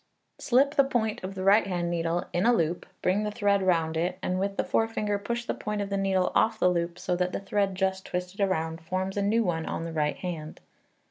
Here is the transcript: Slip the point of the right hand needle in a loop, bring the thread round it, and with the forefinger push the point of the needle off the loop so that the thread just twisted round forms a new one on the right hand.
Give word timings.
Slip 0.39 0.73
the 0.73 0.83
point 0.83 1.23
of 1.23 1.35
the 1.35 1.43
right 1.43 1.67
hand 1.67 1.91
needle 1.91 2.25
in 2.33 2.47
a 2.47 2.53
loop, 2.53 2.87
bring 3.03 3.21
the 3.21 3.29
thread 3.29 3.61
round 3.61 3.95
it, 3.95 4.17
and 4.23 4.39
with 4.39 4.57
the 4.57 4.63
forefinger 4.63 5.19
push 5.19 5.45
the 5.45 5.53
point 5.53 5.79
of 5.79 5.91
the 5.91 5.95
needle 5.97 6.31
off 6.33 6.57
the 6.59 6.71
loop 6.71 6.97
so 6.97 7.15
that 7.15 7.33
the 7.33 7.39
thread 7.39 7.75
just 7.75 8.07
twisted 8.07 8.39
round 8.39 8.81
forms 8.81 9.15
a 9.15 9.21
new 9.21 9.43
one 9.43 9.67
on 9.67 9.83
the 9.83 9.93
right 9.93 10.17
hand. 10.17 10.59